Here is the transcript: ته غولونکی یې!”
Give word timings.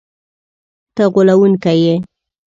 ته 0.95 1.03
غولونکی 1.13 1.77
یې!” 1.83 1.95